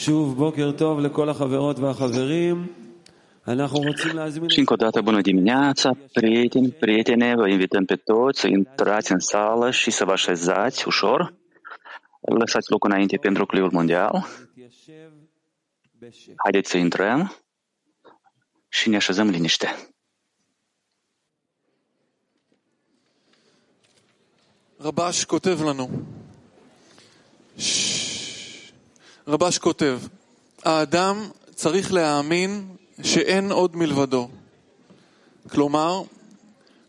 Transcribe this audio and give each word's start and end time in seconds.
Și 0.00 0.08
încă 4.58 4.72
o 4.72 4.76
dată, 4.76 5.00
bună 5.00 5.20
dimineața, 5.20 5.96
prieteni, 6.12 6.70
prietene, 6.70 7.34
vă 7.34 7.48
invităm 7.48 7.84
pe 7.84 7.96
toți 7.96 8.40
să 8.40 8.46
intrați 8.46 9.12
în 9.12 9.18
sală 9.18 9.70
și 9.70 9.90
să 9.90 10.04
vă 10.04 10.12
așezați 10.12 10.86
ușor. 10.86 11.34
Lăsați 12.20 12.70
loc 12.70 12.84
înainte 12.84 13.16
pentru 13.16 13.46
cliul 13.46 13.70
mondial. 13.72 14.26
Haideți 16.36 16.70
să 16.70 16.76
intrăm 16.76 17.36
și 18.68 18.88
ne 18.88 18.96
așezăm 18.96 19.28
liniște. 19.28 19.74
רבש 24.86 25.24
כותב 25.24 25.60
לנו, 25.62 25.90
רבש 29.26 29.58
כותב, 29.58 29.98
האדם 30.64 31.16
צריך 31.54 31.92
להאמין 31.92 32.76
שאין 33.02 33.52
עוד 33.52 33.76
מלבדו. 33.76 34.28
כלומר, 35.50 36.02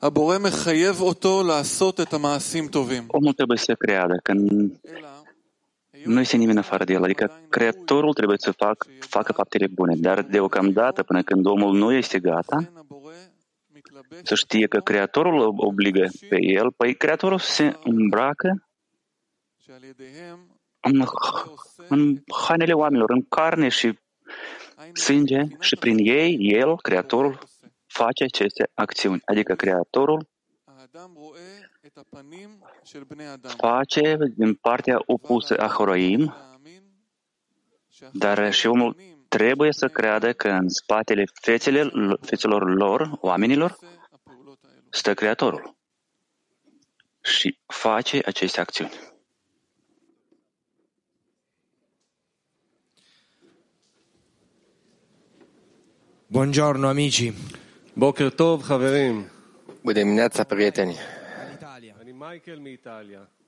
הבורא 0.01 0.37
מחייב 0.37 1.01
אותו 1.01 1.43
לעשות 1.43 1.99
את 1.99 2.13
המעשים 2.13 2.67
טובים. 2.67 3.07
Omul 3.07 3.33
trebuie 3.33 3.57
să 3.57 3.73
creadă 3.75 4.19
că 4.23 4.33
nu 6.05 6.19
este 6.19 6.37
nimeni 6.37 6.57
afară 6.59 6.83
de 6.83 6.93
el, 6.93 7.03
adică 7.03 7.41
Creatorul 7.49 8.13
trebuie 8.13 8.37
să 8.39 8.51
fac, 8.51 8.85
facă 8.99 9.33
faptele 9.33 9.67
bune, 9.67 9.95
dar 9.95 10.21
deocamdată, 10.21 11.03
până 11.03 11.23
când 11.23 11.45
omul 11.45 11.77
nu 11.77 11.91
este 11.91 12.19
gata, 12.19 12.71
să 14.23 14.35
știe 14.35 14.67
că 14.67 14.79
Creatorul 14.79 15.41
îl 15.41 15.53
obligă 15.57 16.07
pe 16.29 16.37
el, 16.39 16.71
păi 16.71 16.95
Creatorul 16.95 17.39
se 17.39 17.75
îmbracă 17.83 18.67
în, 20.82 21.04
în 21.88 22.22
hainele 22.46 22.72
oamenilor, 22.72 23.10
în 23.10 23.22
carne 23.28 23.68
și 23.68 23.98
sânge 24.92 25.42
și 25.60 25.76
prin 25.76 25.96
ei, 25.98 26.36
el, 26.40 26.76
Creatorul, 26.76 27.38
face 27.86 28.24
aceste 28.24 28.70
acțiuni. 28.74 29.22
Adică 29.24 29.54
Creatorul 29.54 30.28
face 33.56 34.16
din 34.36 34.54
partea 34.54 35.02
opusă 35.06 35.56
a 35.58 35.68
Horoim, 35.68 36.34
dar 38.12 38.52
și 38.52 38.66
omul 38.66 38.96
trebuie 39.28 39.72
să 39.72 39.88
creadă 39.88 40.32
că 40.32 40.48
în 40.48 40.68
spatele 40.68 41.24
fețelor, 41.40 42.18
fețelor 42.20 42.74
lor, 42.74 43.10
oamenilor, 43.20 43.78
stă 44.90 45.14
Creatorul 45.14 45.76
și 47.20 47.58
face 47.66 48.20
aceste 48.24 48.60
acțiuni. 48.60 49.11
Buongiorno 56.32 56.88
amici. 56.88 57.30
Boker 57.92 58.32
Tov, 58.32 58.62
Haverim. 58.62 59.30
Buona 59.82 59.98
dimineața, 59.98 60.44
prieteni. 60.44 60.96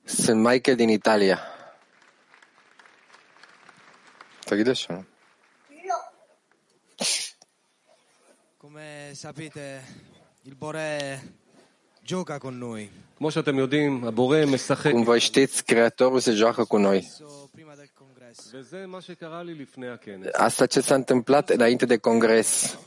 Sunt 0.03 0.41
Michael 0.41 0.79
in 0.79 0.89
Italia. 0.89 1.39
Să 4.39 4.55
ghidești, 4.55 4.91
nu? 4.91 5.05
Come 8.57 9.11
sapete, 9.13 9.83
il 10.41 10.53
Bore 10.57 11.21
Cum 14.91 15.03
vă 15.03 15.17
știți, 15.17 15.63
Creatorul 15.63 16.19
se 16.19 16.31
joacă 16.31 16.63
cu 16.63 16.77
noi. 16.77 17.11
Asta 20.31 20.65
ce 20.65 20.81
s-a 20.81 20.95
întâmplat 20.95 21.49
înainte 21.49 21.85
de 21.85 21.97
congres. 21.97 22.77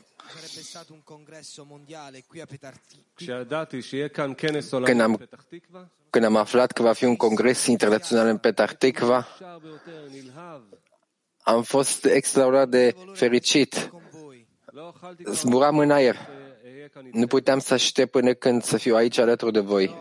Când 4.85 5.01
am, 5.01 5.29
când 6.11 6.25
am 6.25 6.37
aflat 6.37 6.73
că 6.73 6.83
va 6.83 6.93
fi 6.93 7.05
un 7.05 7.17
congres 7.17 7.67
internațional 7.67 8.27
în 8.27 8.39
Petah 8.39 8.71
Tikva, 8.79 9.27
am 11.43 11.63
fost 11.63 12.05
extraordinar 12.05 12.67
de 12.67 12.95
fericit. 13.13 13.91
Zburam 15.25 15.79
în 15.79 15.91
aer. 15.91 16.17
Nu 17.13 17.27
puteam 17.27 17.59
să 17.59 17.75
aștept 17.75 18.11
până 18.11 18.35
când 18.35 18.63
să 18.63 18.77
fiu 18.77 18.95
aici 18.95 19.19
alături 19.19 19.53
de 19.53 19.61
voi. 19.61 19.95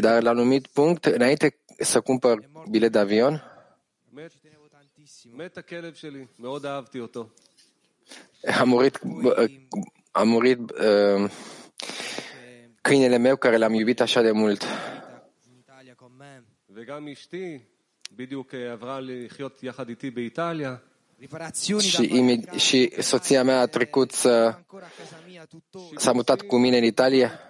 Dar 0.00 0.22
la 0.22 0.30
un 0.30 0.38
anumit 0.38 0.66
punct, 0.66 1.04
înainte 1.04 1.56
să 1.78 2.00
cumpăr 2.00 2.50
bilet 2.70 2.92
de 2.92 2.98
avion, 2.98 3.42
a 8.58 8.64
murit, 8.64 9.00
a 10.10 10.22
murit 10.22 10.58
uh, 10.58 11.30
câinele 12.80 13.16
meu 13.16 13.36
care 13.36 13.56
l-am 13.56 13.74
iubit 13.74 14.00
așa 14.00 14.22
de 14.22 14.30
mult. 14.30 14.64
Și, 21.78 22.16
imi, 22.16 22.44
și 22.56 23.02
soția 23.02 23.42
mea 23.42 23.60
a 23.60 23.66
trecut 23.66 24.10
să 24.10 24.58
s-a 25.96 26.12
mutat 26.12 26.40
cu 26.40 26.56
mine 26.56 26.76
în 26.76 26.84
Italia. 26.84 27.40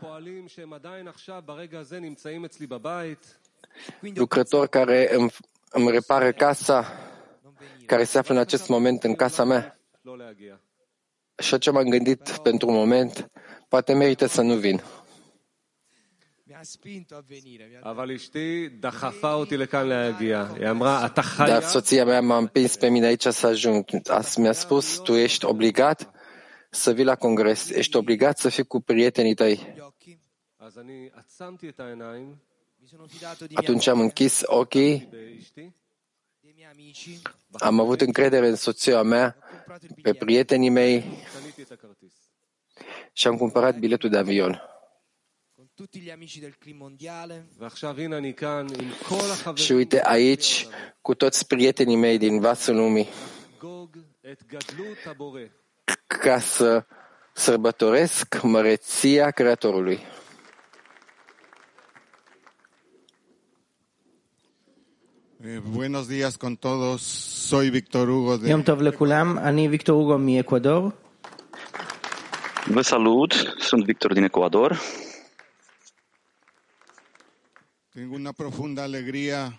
Lucrători 4.15 4.69
care 4.69 5.15
îmi, 5.15 5.31
îmi 5.71 5.91
repară 5.91 6.33
casa, 6.33 6.93
care 7.87 8.05
se 8.05 8.19
află 8.19 8.35
în 8.35 8.41
acest 8.41 8.69
moment 8.69 9.05
în 9.05 9.15
casa 9.15 9.45
mea. 9.45 9.79
Și 11.39 11.59
ce 11.59 11.71
m-am 11.71 11.89
gândit 11.89 12.39
pentru 12.43 12.69
un 12.69 12.75
moment, 12.75 13.31
poate 13.69 13.95
merită 13.95 14.27
să 14.27 14.43
nu 14.43 14.55
vin. 14.55 14.83
Dar 21.37 21.63
soția 21.63 22.05
mea 22.05 22.21
m-a 22.21 22.37
împins 22.37 22.77
pe 22.77 22.89
mine 22.89 23.07
aici 23.07 23.27
să 23.27 23.47
ajung. 23.47 23.85
Mi-a 24.37 24.53
spus, 24.53 24.97
tu 24.97 25.15
ești 25.15 25.45
obligat 25.45 26.11
să 26.71 26.93
vii 26.93 27.05
la 27.05 27.17
congres, 27.17 27.71
ești 27.71 27.97
obligat 27.97 28.39
să 28.39 28.49
fii 28.49 28.65
cu 28.65 28.81
prietenii 28.81 29.35
tăi. 29.35 29.75
Atunci 33.55 33.87
am 33.87 34.01
închis 34.01 34.43
ochii, 34.45 35.09
am 37.53 37.81
avut 37.81 38.01
încredere 38.01 38.49
în 38.49 38.57
soția 38.57 39.03
mea, 39.03 39.37
pe 40.03 40.15
prietenii 40.15 40.71
mei. 40.71 41.05
Și 43.13 43.27
am 43.27 43.37
cumpărat 43.37 43.79
biletul 43.79 44.11
de 44.11 44.19
avion. 44.19 44.72
Și 49.55 49.73
uite 49.73 50.03
aici 50.05 50.67
cu 51.01 51.15
toți 51.15 51.47
prietenii 51.47 51.97
mei 51.97 52.19
din 52.19 52.41
vasul 52.41 52.77
lumii 52.77 53.09
ca 56.07 56.39
să 56.39 56.85
sărbătoresc 57.33 58.43
măreția 58.43 59.31
Creatorului. 59.31 59.99
Eh, 65.45 65.59
buenos 65.71 66.07
días 66.07 66.37
con 66.37 66.55
todos. 66.55 67.03
Soy 67.47 67.69
Victor 67.69 68.09
Hugo 68.09 68.37
de 68.37 68.49
Yom 68.49 68.63
Tov 68.63 68.81
lekulam. 68.81 69.37
Ani 69.43 69.67
Victor 69.67 69.95
Hugo 69.95 70.17
mi 70.17 70.39
Ecuador. 70.39 70.95
Vă 72.67 72.81
salut. 72.81 73.33
Sunt 73.59 73.85
Victor 73.85 74.13
din 74.13 74.23
Ecuador. 74.23 74.81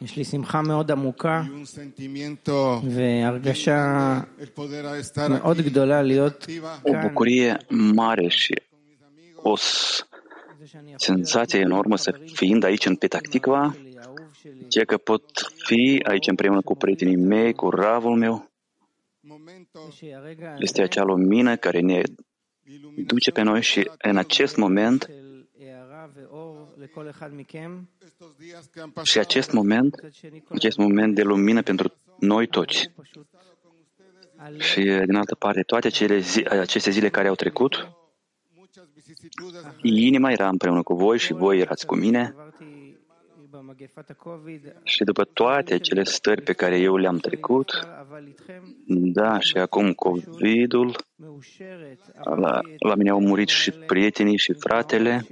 יש 0.00 0.16
לי 0.16 0.24
שמחה 0.24 0.62
מאוד 0.62 0.90
עמוקה 0.90 1.42
y 1.46 1.50
un 1.50 1.66
sentimiento 1.66 2.82
והרגשה 2.94 4.20
el 4.40 4.58
poder 4.58 4.84
estar 5.02 5.28
מאוד 5.28 5.56
aquí 5.58 5.62
גדולה 5.62 6.02
להיות 6.02 6.42
activa. 6.44 6.80
O 6.82 6.92
bucurie 7.08 7.56
mare 7.94 8.28
și 8.28 8.54
o 9.34 9.56
s- 9.56 10.02
זה 10.60 10.66
שאני 10.66 10.92
יכול 10.92 10.96
senzație 10.98 11.58
enormă 11.60 11.96
să 11.96 12.20
fiind 12.34 12.62
aici 12.64 12.86
în 12.86 12.96
Petacticva, 12.96 13.74
שלי, 13.74 13.94
האהוב 13.98 14.30
שלי, 14.42 14.68
ce 14.68 14.84
că 14.84 14.96
pot 14.96 15.24
fi 15.66 16.02
aici 16.08 16.26
împreună 16.26 16.60
cu 16.62 16.74
prietenii 16.76 17.16
mei, 17.16 17.52
cu 17.52 17.70
ravul 17.70 18.16
meu. 18.16 18.50
Momento 19.20 19.80
שהרגע 19.98 20.56
Este 20.58 20.82
acea 20.82 21.02
lumină 21.04 21.56
care 21.56 21.80
ne 21.80 22.02
duce 23.06 23.30
pe 23.30 23.42
noi 23.42 23.62
și 23.62 23.90
în 23.98 24.16
acest 24.16 24.56
moment 24.56 25.10
și 29.03 29.19
acest 29.19 29.51
moment, 29.51 29.95
acest 30.49 30.77
moment 30.77 31.15
de 31.15 31.21
lumină 31.21 31.61
pentru 31.61 31.93
noi 32.19 32.47
toți. 32.47 32.91
Și, 34.57 34.81
din 34.81 35.15
altă 35.15 35.35
parte, 35.35 35.61
toate 35.61 35.89
cele 35.89 36.19
zi, 36.19 36.43
aceste 36.43 36.91
zile 36.91 37.09
care 37.09 37.27
au 37.27 37.35
trecut, 37.35 37.89
inima 39.81 40.31
era 40.31 40.47
împreună 40.49 40.83
cu 40.83 40.93
voi 40.93 41.17
și 41.17 41.33
voi 41.33 41.59
erați 41.59 41.85
cu 41.85 41.95
mine. 41.95 42.35
Și 44.83 45.03
după 45.03 45.23
toate 45.23 45.77
cele 45.77 46.03
stări 46.03 46.41
pe 46.41 46.53
care 46.53 46.79
eu 46.79 46.95
le-am 46.95 47.17
trecut, 47.17 47.87
da, 48.87 49.39
și 49.39 49.57
acum 49.57 49.93
COVID-ul, 49.93 50.95
la, 52.35 52.59
la 52.79 52.95
mine 52.95 53.09
au 53.09 53.19
murit 53.19 53.47
și 53.47 53.71
prietenii 53.71 54.37
și 54.37 54.53
fratele, 54.53 55.25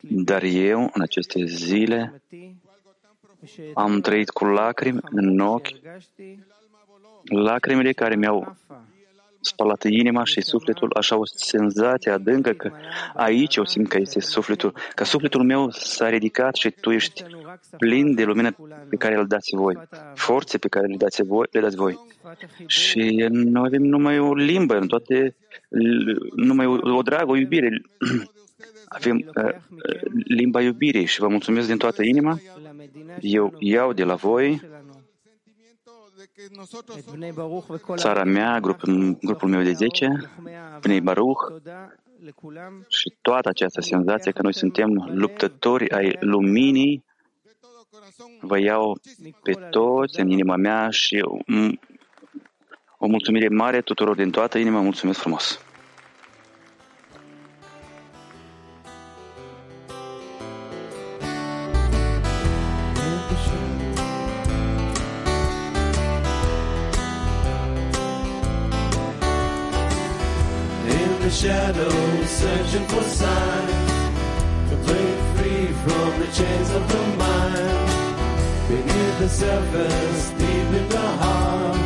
dar 0.00 0.42
eu, 0.42 0.90
în 0.92 1.02
aceste 1.02 1.44
zile, 1.44 2.22
am 3.74 4.00
trăit 4.00 4.30
cu 4.30 4.44
lacrimi 4.44 4.98
în 5.02 5.38
ochi, 5.38 5.68
lacrimile 7.24 7.92
care 7.92 8.16
mi-au 8.16 8.56
spălat 9.40 9.82
inima 9.82 10.24
și 10.24 10.40
sufletul, 10.40 10.90
așa 10.96 11.16
o 11.16 11.24
senzație 11.24 12.10
adâncă 12.10 12.52
că 12.52 12.70
aici 13.14 13.56
eu 13.56 13.64
simt 13.64 13.88
că 13.88 13.98
este 14.00 14.20
sufletul, 14.20 14.74
că 14.94 15.04
sufletul 15.04 15.42
meu 15.42 15.70
s-a 15.70 16.08
ridicat 16.08 16.54
și 16.54 16.70
tu 16.70 16.90
ești 16.90 17.24
plin 17.76 18.14
de 18.14 18.24
lumină 18.24 18.50
pe 18.88 18.96
care 18.96 19.16
îl 19.16 19.26
dați 19.26 19.56
voi, 19.56 19.78
forțe 20.14 20.58
pe 20.58 20.68
care 20.68 20.86
le 20.86 20.96
dați 20.96 21.22
voi. 21.22 21.46
Le 21.50 21.60
dați 21.60 21.76
voi. 21.76 21.98
Și 22.66 23.26
noi 23.30 23.62
avem 23.66 23.82
numai 23.82 24.18
o 24.18 24.34
limbă, 24.34 24.76
în 24.76 24.86
toate, 24.86 25.36
numai 26.36 26.66
o, 26.66 26.96
o 26.96 27.02
dragă, 27.02 27.30
o 27.30 27.36
iubire 27.36 27.82
avem 28.94 29.16
uh, 29.16 29.54
limba 30.24 30.60
iubirii 30.60 31.04
și 31.04 31.20
vă 31.20 31.28
mulțumesc 31.28 31.66
din 31.66 31.76
toată 31.76 32.02
inima. 32.02 32.38
Eu 33.20 33.54
iau 33.58 33.92
de 33.92 34.04
la 34.04 34.14
voi 34.14 34.60
țara 37.94 38.24
mea, 38.24 38.60
grupul, 38.60 39.18
grupul 39.22 39.48
meu 39.48 39.62
de 39.62 39.72
10, 39.72 40.30
Bnei 40.80 41.00
Baruch, 41.00 41.40
și 42.88 43.14
toată 43.20 43.48
această 43.48 43.80
senzație 43.80 44.32
că 44.32 44.42
noi 44.42 44.54
suntem 44.54 45.10
luptători 45.12 45.90
ai 45.90 46.16
luminii, 46.20 47.04
vă 48.40 48.58
iau 48.58 48.98
pe 49.42 49.52
toți 49.70 50.20
în 50.20 50.28
inima 50.28 50.56
mea 50.56 50.90
și 50.90 51.24
mm, 51.46 51.80
o 52.98 53.06
mulțumire 53.06 53.48
mare 53.48 53.80
tuturor 53.80 54.16
din 54.16 54.30
toată 54.30 54.58
inima. 54.58 54.80
Mulțumesc 54.80 55.18
frumos! 55.18 55.64
Shadows, 71.44 72.30
searching 72.30 72.86
for 72.88 73.02
signs 73.02 73.92
to 74.70 74.76
break 74.86 75.16
free 75.36 75.66
from 75.84 76.10
the 76.20 76.28
chains 76.38 76.70
of 76.78 76.82
the 76.92 77.02
mind. 77.22 77.88
Beneath 78.68 79.18
the 79.18 79.28
surface, 79.28 80.30
deep 80.40 80.68
in 80.80 80.88
the 80.88 81.08
heart, 81.22 81.78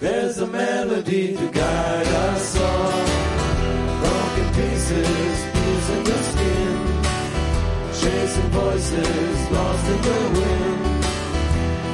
there's 0.00 0.38
a 0.40 0.46
melody 0.48 1.36
to 1.36 1.46
guide 1.60 2.10
us 2.30 2.56
all. 2.68 3.04
Broken 4.02 4.48
pieces, 4.58 5.36
bruising 5.54 6.04
the 6.10 6.18
skin, 6.30 6.78
chasing 8.00 8.50
voices 8.58 9.50
lost 9.52 9.86
in 9.94 10.00
the 10.08 10.20
wind. 10.38 11.04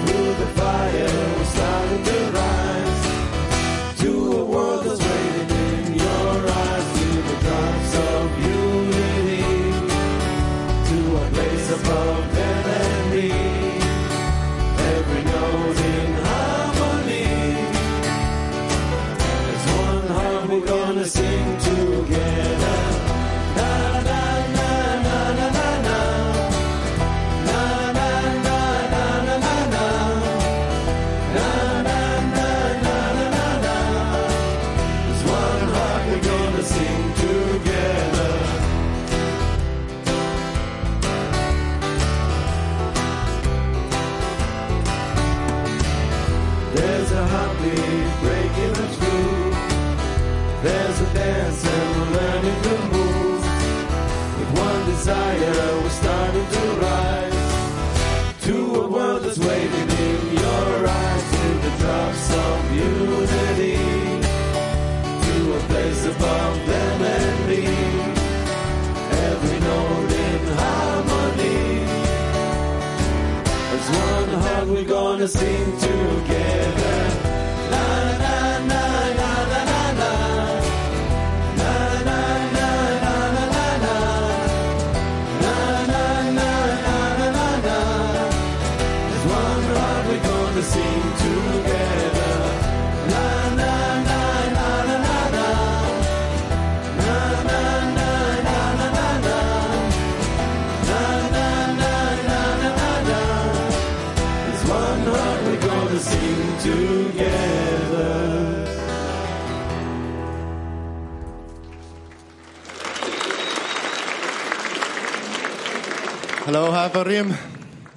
Through 0.05 0.33
the 0.43 0.51
fire, 0.61 1.45
starting 1.53 2.05
to 2.05 2.19
rise 2.39 2.54
assim. 75.25 75.74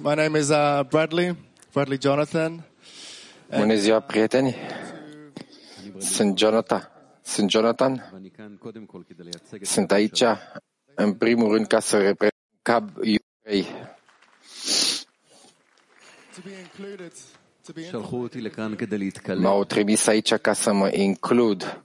My 0.08 0.14
name 0.14 0.36
is 0.36 0.50
uh, 0.50 0.84
Bradley, 0.88 1.36
Bradley 1.72 1.98
Jonathan. 1.98 2.64
Bună 3.56 3.74
ziua, 3.74 4.00
prieteni! 4.00 4.56
Sunt 5.98 6.38
Jonathan. 6.38 6.90
Sunt 7.22 7.50
Jonathan. 7.50 8.22
Sunt 9.62 9.92
aici, 9.92 10.22
în 10.94 11.12
primul 11.14 11.52
rând, 11.52 11.66
ca 11.66 11.80
să 11.80 11.96
reprezint 11.96 12.34
cab 12.62 12.90
iubrei. 13.02 13.66
M-au 19.34 19.64
trimis 19.64 20.06
aici 20.06 20.34
ca 20.34 20.52
să 20.52 20.72
mă 20.72 20.88
includ 20.92 21.82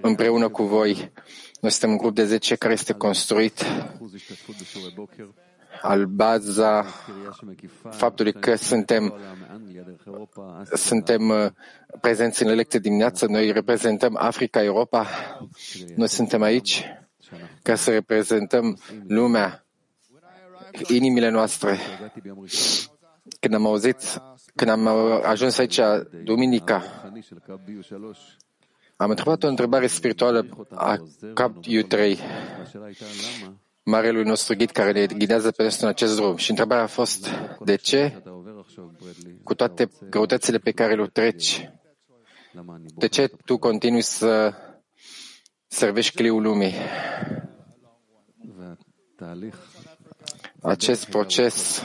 împreună 0.00 0.48
cu 0.48 0.62
voi. 0.62 1.12
Noi 1.60 1.70
suntem 1.70 1.90
un 1.90 1.96
grup 1.96 2.14
de 2.14 2.24
10 2.24 2.54
care 2.54 2.72
este 2.72 2.92
construit 2.92 3.64
al 5.82 6.06
baza 6.06 6.84
faptului 7.90 8.32
că 8.32 8.54
suntem, 8.54 9.14
suntem 10.72 11.28
uh, 11.28 11.46
prezenți 12.00 12.42
în 12.42 12.54
lecție 12.54 12.78
dimineață, 12.78 13.26
noi 13.26 13.52
reprezentăm 13.52 14.16
Africa, 14.16 14.62
Europa, 14.62 15.06
noi 15.96 16.08
suntem 16.08 16.42
aici 16.42 16.84
ca 17.62 17.74
să 17.74 17.90
reprezentăm 17.90 18.78
lumea, 19.06 19.64
inimile 20.88 21.28
noastre. 21.28 21.78
Când 23.40 23.54
am 23.54 23.66
auzit, 23.66 24.22
când 24.54 24.70
am 24.70 24.84
uh, 24.84 25.20
ajuns 25.22 25.58
aici 25.58 25.80
duminica, 26.24 26.82
am 28.96 29.10
întrebat 29.10 29.42
o 29.42 29.48
întrebare 29.48 29.86
spirituală 29.86 30.66
a 30.74 30.96
Cap 31.34 31.52
U3 31.64 32.18
marelui 33.84 34.24
nostru 34.24 34.56
ghid 34.56 34.70
care 34.70 34.92
ne 34.92 35.06
ghidează 35.06 35.50
pe 35.50 35.62
noi 35.62 35.76
în 35.80 35.88
acest 35.88 36.16
drum. 36.16 36.36
Și 36.36 36.50
întrebarea 36.50 36.82
a 36.82 36.86
fost, 36.86 37.28
de 37.64 37.76
ce, 37.76 38.22
cu 39.42 39.54
toate 39.54 39.88
greutățile 40.10 40.58
pe 40.58 40.70
care 40.70 40.94
le 40.94 41.06
treci, 41.06 41.70
de 42.94 43.06
ce 43.06 43.30
tu 43.44 43.58
continui 43.58 44.02
să 44.02 44.54
servești 45.66 46.14
cliul 46.14 46.42
lumii? 46.42 46.74
Acest 50.62 51.08
proces, 51.08 51.82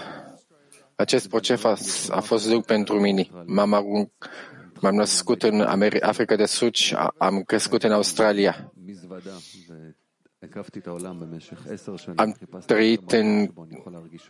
acest 0.96 1.30
proces 1.30 2.10
a 2.10 2.20
fost 2.20 2.48
lung 2.48 2.66
pentru 2.66 3.00
mine. 3.00 3.28
M-am 3.46 3.74
arunc, 3.74 4.12
M-am 4.82 4.96
născut 4.96 5.44
în 5.44 5.62
Africa 6.02 6.36
de 6.36 6.46
Sud 6.46 6.74
și 6.76 6.96
am 7.18 7.42
crescut 7.42 7.84
în 7.84 7.92
Australia. 7.92 8.74
Am 12.16 12.36
trăit 12.66 13.12
în, 13.12 13.50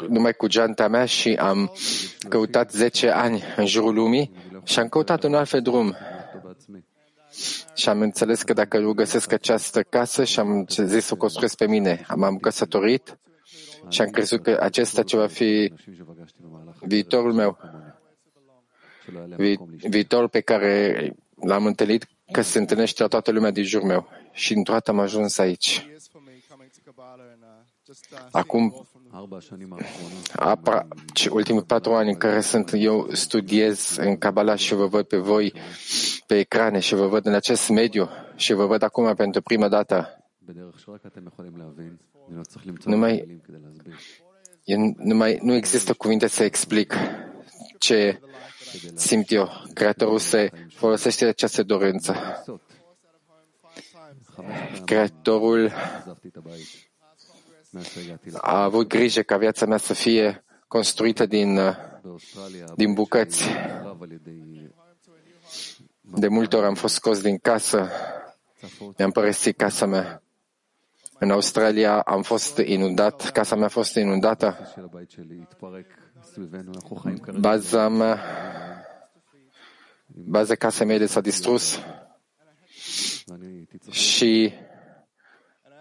numai 0.07 0.33
cu 0.33 0.47
geanta 0.47 0.87
mea 0.87 1.05
și 1.05 1.33
am 1.33 1.71
căutat 2.29 2.71
10 2.71 3.09
ani 3.09 3.43
în 3.57 3.65
jurul 3.65 3.93
lumii 3.93 4.31
și 4.63 4.79
am 4.79 4.87
căutat 4.87 5.23
un 5.23 5.33
alt 5.33 5.53
drum. 5.53 5.95
Și 7.75 7.89
am 7.89 8.01
înțeles 8.01 8.41
că 8.43 8.53
dacă 8.53 8.77
eu 8.77 8.93
găsesc 8.93 9.31
această 9.31 9.83
casă 9.83 10.23
și 10.23 10.39
am 10.39 10.65
zis 10.67 11.05
să 11.05 11.13
o 11.13 11.17
construiesc 11.17 11.55
pe 11.57 11.67
mine, 11.67 12.05
m-am 12.15 12.37
căsătorit 12.37 13.19
și 13.89 14.01
am 14.01 14.09
crezut 14.09 14.43
că 14.43 14.57
acesta 14.61 15.03
ce 15.03 15.17
va 15.17 15.27
fi 15.27 15.73
viitorul 16.81 17.33
meu, 17.33 17.57
vi, 19.35 19.57
viitorul 19.89 20.29
pe 20.29 20.41
care 20.41 21.13
l-am 21.41 21.65
întâlnit, 21.65 22.07
că 22.31 22.41
se 22.41 22.59
întâlnește 22.59 23.01
la 23.01 23.07
toată 23.07 23.31
lumea 23.31 23.51
din 23.51 23.63
jurul 23.63 23.87
meu 23.87 24.07
și 24.31 24.53
în 24.53 24.63
toată 24.63 24.91
am 24.91 24.99
ajuns 24.99 25.37
aici. 25.37 25.87
Acum, 28.31 28.87
apra, 30.35 30.87
ultimii 31.29 31.63
patru 31.63 31.93
ani 31.93 32.09
în 32.09 32.17
care 32.17 32.41
sunt 32.41 32.71
eu 32.73 33.07
studiez 33.11 33.95
în 33.97 34.17
Kabbalah 34.17 34.57
și 34.57 34.73
vă 34.73 34.85
văd 34.85 35.05
pe 35.05 35.17
voi 35.17 35.53
pe 36.27 36.37
ecrane 36.37 36.79
și 36.79 36.95
vă 36.95 37.07
văd 37.07 37.25
în 37.25 37.33
acest 37.33 37.69
mediu 37.69 38.09
și 38.35 38.53
vă 38.53 38.65
văd 38.65 38.81
acum 38.81 39.13
pentru 39.13 39.41
prima 39.41 39.67
dată. 39.67 40.23
Numai, 42.85 43.41
numai, 44.97 45.39
nu 45.41 45.53
există 45.53 45.93
cuvinte 45.93 46.27
să 46.27 46.43
explic 46.43 46.95
ce 47.77 48.19
simt 48.95 49.31
eu. 49.31 49.49
Creatorul 49.73 50.19
se 50.19 50.49
folosește 50.73 51.23
de 51.23 51.29
această 51.29 51.63
dorință. 51.63 52.15
Creatorul 54.85 55.71
a 58.41 58.63
avut 58.63 58.87
grijă 58.87 59.21
ca 59.21 59.37
viața 59.37 59.65
mea 59.65 59.77
să 59.77 59.93
fie 59.93 60.43
construită 60.67 61.25
din, 61.25 61.59
din 62.75 62.93
bucăți. 62.93 63.49
De 66.01 66.27
multe 66.27 66.55
ori 66.55 66.65
am 66.65 66.75
fost 66.75 66.93
scos 66.93 67.21
din 67.21 67.37
casă, 67.37 67.89
mi-am 68.97 69.11
părăsit 69.11 69.57
casa 69.57 69.85
mea. 69.85 70.23
În 71.19 71.31
Australia 71.31 71.99
am 71.99 72.21
fost 72.21 72.57
inundat, 72.57 73.29
casa 73.29 73.55
mea 73.55 73.65
a 73.65 73.69
fost 73.69 73.95
inundată. 73.95 74.73
Baza 77.39 77.89
mea, 77.89 78.21
baza 80.05 80.55
casei 80.55 80.85
mele 80.85 81.05
s-a 81.05 81.21
distrus 81.21 81.79
și 83.89 84.53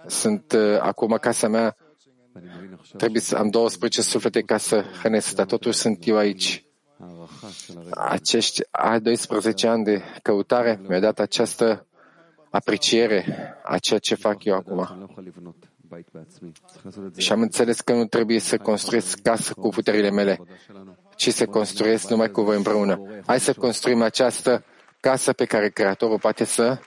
sunt 0.06 0.52
uh, 0.52 0.78
acum 0.80 1.16
casa 1.20 1.48
mea, 1.48 1.76
trebuie 2.96 3.20
să 3.20 3.36
am 3.36 3.50
12 3.50 4.02
suflete 4.02 4.40
ca 4.40 4.56
să 4.56 4.84
hrănesc, 4.98 5.34
dar 5.34 5.46
totuși 5.46 5.78
sunt 5.78 6.06
eu 6.06 6.16
aici. 6.16 6.62
Acești 7.90 8.62
12 9.02 9.66
ani 9.66 9.84
de 9.84 10.02
căutare 10.22 10.80
mi-a 10.88 11.00
dat 11.00 11.18
această 11.18 11.86
apreciere 12.50 13.24
a 13.64 13.78
ceea 13.78 13.98
ce 13.98 14.14
fac 14.14 14.44
eu 14.44 14.54
acum. 14.54 15.08
Și 17.16 17.32
am 17.32 17.40
înțeles 17.40 17.80
că 17.80 17.92
nu 17.92 18.04
trebuie 18.06 18.38
să 18.38 18.58
construiesc 18.58 19.18
casă 19.18 19.54
cu 19.54 19.68
puterile 19.68 20.10
mele, 20.10 20.40
ci 21.16 21.28
să 21.32 21.46
construiesc 21.46 22.10
numai 22.10 22.30
cu 22.30 22.42
voi 22.42 22.56
împreună. 22.56 23.02
Hai 23.26 23.40
să 23.40 23.52
construim 23.52 24.02
această 24.02 24.64
casă 25.00 25.32
pe 25.32 25.44
care 25.44 25.68
Creatorul 25.68 26.18
poate 26.18 26.44
să 26.44 26.78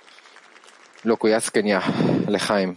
Lokoyatskanya 1.05 1.79
לחיים. 2.27 2.73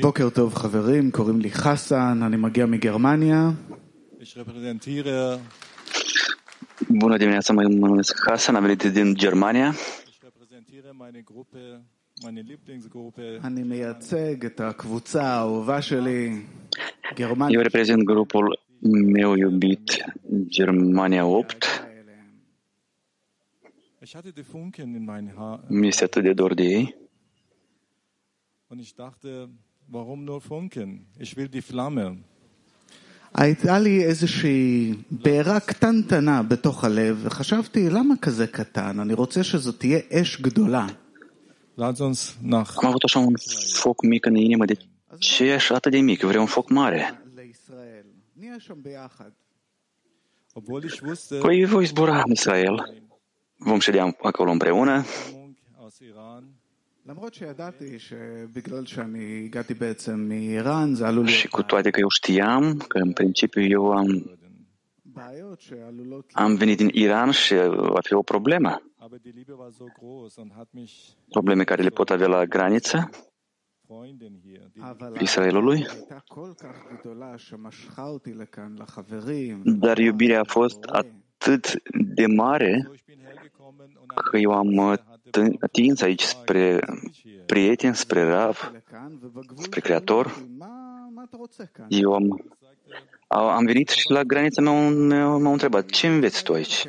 בוקר 0.00 0.30
טוב 0.30 0.54
חברים, 0.54 1.10
קוראים 1.10 1.40
לי 1.40 1.50
חסן, 1.50 2.22
אני 2.22 2.36
מגיע 2.36 2.66
מגרמניה. 2.66 3.50
Bună 6.88 7.16
dimineața, 7.16 7.52
mă 7.52 7.62
numesc 7.62 8.16
Hasan, 8.26 8.54
am 8.56 8.64
venit 8.64 8.92
din 8.92 9.14
Germania. 9.14 9.70
אני 13.44 13.62
מייצג 13.62 14.46
את 14.46 14.60
הקבוצה 14.60 15.22
האהובה 15.22 15.82
שלי, 15.82 16.42
גרמניה. 17.16 17.60
Eu 17.60 17.62
reprezint 17.62 18.04
grupul 18.04 18.61
meu 18.81 19.35
iubit, 19.35 20.03
Germania 20.57 21.25
8. 21.25 21.87
Ich 24.01 24.15
hatte 24.15 24.31
die 24.31 24.43
Funken 24.43 24.95
in 24.95 25.05
meinen 25.05 25.35
Haaren 25.37 25.65
Mi 25.69 25.87
este 25.89 26.05
atât 26.05 26.23
de 26.23 26.33
dor 26.33 26.55
de 26.55 26.63
ei. 26.63 26.93
und 28.69 28.79
ich 28.79 28.95
dachte, 28.95 29.49
warum 29.87 30.23
nur 30.23 30.39
Funken? 30.41 31.07
Ich 31.19 31.35
will 31.37 31.49
die 31.49 31.61
Flamme. 31.61 32.17
הייתה 33.33 33.79
לי 33.79 34.03
איזושהי 34.03 34.93
בעירה 35.11 35.59
קטנטנה 35.59 36.43
בתוך 36.43 36.83
הלב, 36.83 37.19
וחשבתי, 37.23 37.89
למה 37.89 38.17
כזה 38.21 38.47
קטן? 38.47 38.99
אני 38.99 39.13
רוצה 39.13 39.43
שזאת 39.43 39.79
תהיה 39.79 39.99
אש 40.11 40.41
גדולה. 40.41 40.87
Lass 41.77 41.99
uns 41.99 42.37
nach 42.41 42.77
Am 42.77 42.87
avut 42.87 43.03
așa 43.03 43.19
un 43.19 43.33
foc 43.73 44.03
mic 44.03 44.25
în 44.25 44.35
inimă. 44.35 44.65
De 44.65 44.77
ce 45.19 45.45
e 45.45 45.53
așa 45.53 45.75
atât 45.75 45.91
de 45.91 45.99
mic? 45.99 46.21
Vreau 46.23 46.41
un 46.41 46.47
foc 46.47 46.69
mare. 46.69 47.20
Păi 51.40 51.64
voi 51.64 51.84
zbura 51.84 52.22
în 52.24 52.30
Israel. 52.30 53.02
Vom 53.56 53.78
ședea 53.78 54.16
acolo 54.22 54.50
împreună. 54.50 55.04
Și 61.26 61.48
cu 61.48 61.62
toate 61.62 61.90
că 61.90 62.00
eu 62.00 62.08
știam 62.08 62.76
că 62.76 62.98
în 62.98 63.12
principiu 63.12 63.62
eu 63.62 63.90
am, 63.92 64.38
am 66.32 66.54
venit 66.54 66.76
din 66.76 66.90
Iran 66.92 67.30
și 67.30 67.54
eh, 67.54 67.68
va 67.68 68.00
fi 68.00 68.14
o 68.14 68.22
problemă. 68.22 68.82
Probleme 71.30 71.64
care 71.64 71.82
le 71.82 71.88
pot 71.88 72.10
avea 72.10 72.26
la 72.26 72.44
graniță. 72.44 73.10
Israelului. 75.20 75.86
Dar 79.64 79.98
iubirea 79.98 80.40
a 80.40 80.44
fost 80.44 80.84
atât 80.84 81.82
de 82.14 82.26
mare 82.26 82.90
că 84.30 84.36
eu 84.36 84.52
am 84.52 84.98
atins 85.60 86.00
aici 86.00 86.22
spre 86.22 86.80
prieten, 87.46 87.92
spre 87.92 88.22
Rav, 88.22 88.72
spre 89.54 89.80
Creator. 89.80 90.44
Eu 91.88 92.12
am, 92.14 92.52
am 93.28 93.64
venit 93.64 93.88
și 93.88 94.10
la 94.10 94.22
granița 94.22 94.62
mea 94.62 95.26
m-au 95.26 95.52
întrebat, 95.52 95.86
ce 95.86 96.06
înveți 96.06 96.42
tu 96.42 96.52
aici? 96.52 96.84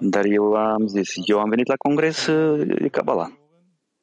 Dar 0.00 0.24
eu 0.24 0.54
am 0.54 0.86
zis, 0.86 1.12
eu 1.24 1.40
am 1.40 1.48
venit 1.48 1.66
la 1.66 1.76
congres 1.76 2.26
de 2.80 2.88
Kabbalah. 2.90 3.30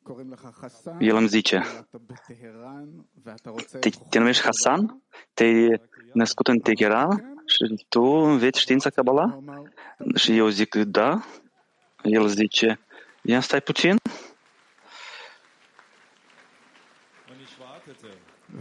קוראים 0.03 0.33
לך 0.33 0.49
חסן, 0.53 0.99
El 1.01 1.17
îmi 1.17 1.29
zice, 1.29 1.57
אתה 1.57 1.99
בטהרן, 1.99 2.89
ואתה 3.25 3.51
רוצה 3.51 3.79
te, 3.79 3.91
te 4.11 4.19
numești 4.19 4.43
Hasan? 4.45 5.03
Te-ai 5.35 5.81
născut 6.15 6.49
în 6.49 6.59
Teheran 6.59 7.43
și 7.47 7.87
tu 7.89 8.03
înveți 8.03 8.61
știința 8.61 8.91
Kabbalah? 8.91 9.31
הוא 9.33 9.43
אמר, 9.49 9.63
Și 10.17 10.37
eu 10.37 10.49
zic, 10.49 10.75
da. 10.75 11.23
El 12.03 12.27
zice, 12.29 12.81
ia 13.23 13.41
stai 13.41 13.61
puțin. 13.61 13.97
und 17.31 17.41
ich 17.47 17.59
wartete. 17.61 18.11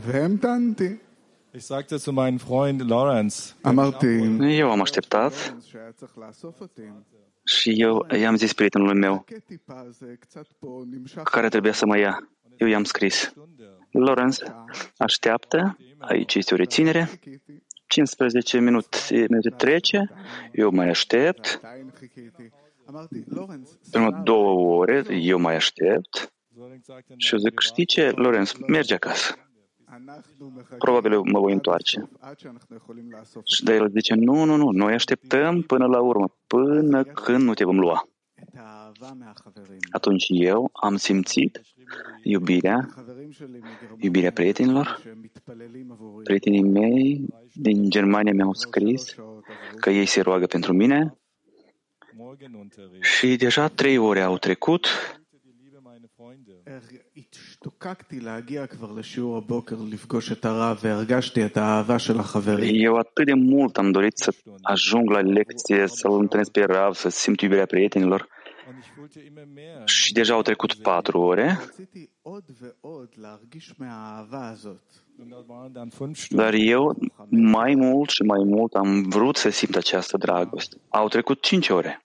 והמתנתי. 0.05 0.99
Ich 1.53 1.65
sagte 1.65 1.97
zu 1.97 2.11
meinem 2.13 2.39
Freund 2.39 2.81
Lawrence, 2.89 3.53
אמרתי, 3.67 4.37
Eu 4.59 4.71
am 4.71 4.81
așteptat 4.81 5.33
și 7.58 7.80
eu 7.80 8.06
i-am 8.18 8.36
zis 8.36 8.52
prietenului 8.52 8.98
meu 8.98 9.24
care 11.24 11.48
trebuia 11.48 11.72
să 11.72 11.86
mă 11.86 11.98
ia. 11.98 12.28
Eu 12.56 12.68
i-am 12.68 12.84
scris. 12.84 13.32
Lawrence 13.90 14.44
așteaptă, 14.96 15.76
aici 15.98 16.34
este 16.34 16.54
o 16.54 16.56
reținere, 16.56 17.10
15 17.86 18.58
minute, 18.58 18.98
minute 19.10 19.50
trece, 19.56 20.10
eu 20.52 20.70
mai 20.70 20.88
aștept, 20.88 21.60
Primă 23.90 24.20
două 24.24 24.76
ore, 24.76 25.04
eu 25.08 25.38
mai 25.38 25.54
aștept 25.54 26.32
și 27.16 27.34
eu 27.34 27.38
zic, 27.38 27.60
știi 27.60 27.84
ce, 27.84 28.10
Lorenz, 28.10 28.52
mergi 28.66 28.92
acasă 28.92 29.51
probabil 30.78 31.20
mă 31.20 31.40
voi 31.40 31.52
întoarce. 31.52 32.08
Și 33.44 33.64
de 33.64 33.74
el 33.74 33.90
zice, 33.90 34.14
nu, 34.14 34.44
nu, 34.44 34.56
nu, 34.56 34.70
noi 34.70 34.92
așteptăm 34.92 35.62
până 35.62 35.86
la 35.86 36.00
urmă, 36.00 36.34
până 36.46 37.04
când 37.04 37.42
nu 37.42 37.54
te 37.54 37.64
vom 37.64 37.78
lua. 37.78 38.06
Atunci 39.90 40.26
eu 40.28 40.70
am 40.72 40.96
simțit 40.96 41.60
iubirea, 42.22 42.88
iubirea 43.98 44.32
prietenilor. 44.32 45.02
Prietenii 46.24 46.62
mei 46.62 47.26
din 47.52 47.90
Germania 47.90 48.32
mi-au 48.32 48.54
scris 48.54 49.14
că 49.80 49.90
ei 49.90 50.06
se 50.06 50.20
roagă 50.20 50.46
pentru 50.46 50.72
mine 50.72 51.16
și 53.00 53.36
deja 53.36 53.68
trei 53.68 53.98
ore 53.98 54.20
au 54.20 54.38
trecut 54.38 54.86
eu 62.74 62.96
atât 62.96 63.24
de 63.24 63.34
mult 63.34 63.76
am 63.76 63.90
dorit 63.90 64.18
să 64.18 64.34
ajung 64.62 65.10
la 65.10 65.20
lecție, 65.20 65.86
să-l 65.86 66.12
întâlnesc 66.12 66.50
pe 66.50 66.64
Rav, 66.64 66.94
simt 66.94 67.40
iubirea 67.40 67.66
prietenilor. 67.66 68.28
Și 69.84 70.12
deja 70.12 70.34
au 70.34 70.42
trecut 70.42 70.74
patru 70.74 71.20
ore. 71.20 71.60
Dar 76.28 76.54
eu 76.54 76.96
mai 77.28 77.74
mult 77.74 78.10
și 78.10 78.22
mai 78.22 78.44
mult 78.44 78.74
am 78.74 79.02
vrut 79.02 79.36
să 79.36 79.50
simt 79.50 79.76
această 79.76 80.16
dragoste. 80.16 80.76
Au 80.88 81.08
trecut 81.08 81.42
cinci 81.42 81.68
ore. 81.68 82.04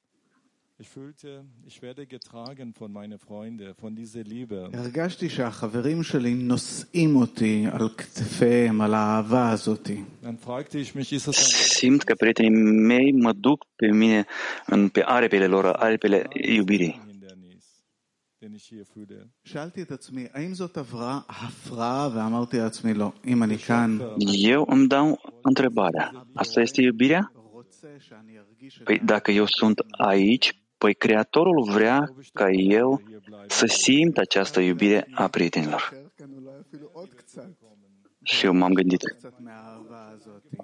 Ich 0.78 0.88
fühlte, 0.88 1.44
ich 1.64 1.80
werde 1.80 2.06
getragen 2.06 2.74
von 2.74 2.90
meinen 2.92 3.18
Freunden, 3.18 3.74
von 3.74 3.94
dieser 3.94 4.24
Liebe. 4.24 4.68
הרגשתי 4.72 5.28
שהחברים 5.28 6.02
שלי 6.02 6.34
נושאים 6.34 7.16
אותי 7.16 7.66
על 7.72 7.88
כתפיהם, 7.88 8.80
על 8.80 8.94
האהבה 8.94 9.50
הזאת. 9.50 9.90
Dann 10.22 10.38
fragte 10.38 10.78
ich 10.78 10.94
mich, 10.94 11.12
ist 11.12 11.28
es 11.28 11.36
ein 11.36 11.78
Simt 11.78 12.02
că 12.02 12.14
prietenii 12.14 12.50
mei 12.86 13.12
mă 13.12 13.32
duc 13.32 13.66
pe 13.76 13.86
mine 13.86 14.26
în, 14.66 14.88
pe 14.88 15.02
aripile 15.04 15.46
lor, 15.46 15.66
aripile 15.66 16.28
iubirii. 16.32 17.00
Hindernis, 17.06 17.64
den 18.38 18.54
ich 18.54 18.66
hier 18.66 18.84
fühle? 18.84 19.28
שאלתי 19.44 19.82
את 19.82 19.90
עצמי, 19.92 20.26
האם 20.32 20.54
זאת 20.54 20.76
עברה 20.76 21.20
הפרעה? 21.28 22.08
ואמרתי 22.14 22.58
לעצמי, 22.58 22.94
לא. 22.94 23.12
אם 23.26 23.42
אני 23.42 23.58
כאן 23.58 23.98
Eu 24.54 24.66
îmi 24.74 24.88
dau 24.88 25.20
întrebarea. 25.42 26.10
Asta 26.34 26.60
este 26.60 26.80
iubirea? 26.82 27.20
רוצה 27.52 27.88
שאני 27.98 28.38
ארגיש 28.38 28.78
את 28.78 28.84
Păi 28.84 29.00
dacă 29.04 29.30
eu 29.30 29.46
sunt 29.46 29.80
aici, 29.90 30.52
Păi 30.77 30.93
Creatorul 30.93 31.63
vrea 31.63 32.13
ca 32.33 32.49
eu 32.51 33.01
să 33.47 33.65
simt 33.65 34.17
această 34.17 34.59
iubire 34.59 35.07
a 35.13 35.27
prietenilor. 35.27 36.05
Și 38.23 38.45
eu 38.45 38.53
m-am 38.53 38.73
gândit, 38.73 39.01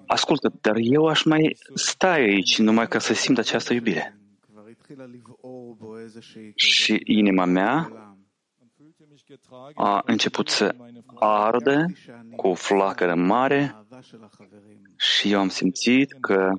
ascultă, 0.06 0.52
dar 0.60 0.74
eu 0.78 1.06
aș 1.06 1.22
mai 1.22 1.56
sta 1.74 2.10
aici 2.10 2.58
numai 2.58 2.88
ca 2.88 2.98
să 2.98 3.14
simt 3.14 3.38
această 3.38 3.72
iubire. 3.72 4.18
Și 6.54 7.00
inima 7.04 7.44
mea 7.44 7.92
a 9.74 10.02
început 10.06 10.48
să 10.48 10.74
arde 11.14 11.84
cu 12.36 12.46
o 12.46 12.54
flacără 12.54 13.14
mare 13.14 13.86
și 14.96 15.32
eu 15.32 15.40
am 15.40 15.48
simțit 15.48 16.12
că 16.20 16.52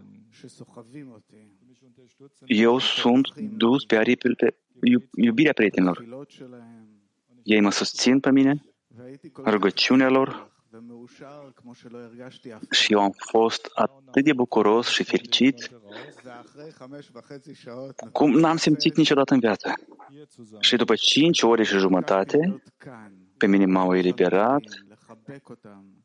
eu 2.46 2.80
sunt 2.80 3.36
dus 3.36 3.86
pe 3.86 3.96
aripile 3.96 4.34
pe 4.34 4.56
iubirea 5.14 5.54
prietenilor. 5.54 6.06
Ei 7.44 7.62
mă 7.62 7.72
susțin 7.72 8.20
pe 8.20 8.32
mine, 8.32 8.64
rugăciunea 9.46 10.10
lor 10.10 10.54
și 12.72 12.94
eu 12.94 13.00
am 13.00 13.12
fost 13.32 13.70
atât 13.74 14.24
de 14.24 14.34
bucuros 14.34 14.88
și 14.88 15.04
fericit 15.04 15.72
cum 18.12 18.32
n-am 18.32 18.58
simțit 18.58 18.96
niciodată 18.96 19.34
în 19.34 19.40
viață. 19.40 19.74
Și 20.60 20.76
după 20.76 20.96
cinci 20.96 21.42
ore 21.42 21.64
și 21.64 21.78
jumătate, 21.78 22.64
pe 23.38 23.48
mine 23.48 23.66
m-au 23.66 23.96
eliberat 23.96 24.64